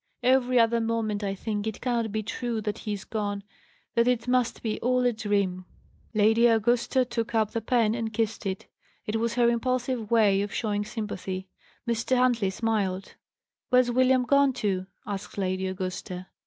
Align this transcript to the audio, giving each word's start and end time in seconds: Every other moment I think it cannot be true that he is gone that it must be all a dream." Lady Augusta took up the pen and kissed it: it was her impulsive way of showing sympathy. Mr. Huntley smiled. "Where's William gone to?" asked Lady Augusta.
Every 0.23 0.57
other 0.59 0.81
moment 0.81 1.23
I 1.23 1.35
think 1.35 1.67
it 1.67 1.79
cannot 1.79 2.11
be 2.11 2.23
true 2.23 2.59
that 2.61 2.79
he 2.79 2.93
is 2.93 3.05
gone 3.05 3.43
that 3.93 4.07
it 4.07 4.27
must 4.27 4.63
be 4.63 4.79
all 4.81 5.05
a 5.05 5.13
dream." 5.13 5.65
Lady 6.15 6.47
Augusta 6.47 7.05
took 7.05 7.35
up 7.35 7.51
the 7.51 7.61
pen 7.61 7.93
and 7.93 8.11
kissed 8.11 8.47
it: 8.47 8.65
it 9.05 9.17
was 9.17 9.35
her 9.35 9.47
impulsive 9.47 10.09
way 10.09 10.41
of 10.41 10.51
showing 10.51 10.83
sympathy. 10.85 11.49
Mr. 11.87 12.17
Huntley 12.17 12.49
smiled. 12.49 13.13
"Where's 13.69 13.91
William 13.91 14.23
gone 14.25 14.53
to?" 14.53 14.87
asked 15.05 15.37
Lady 15.37 15.67
Augusta. 15.67 16.25